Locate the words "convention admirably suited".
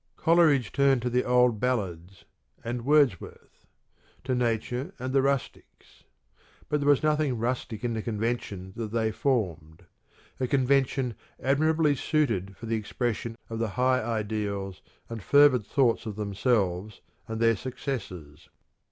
10.47-12.57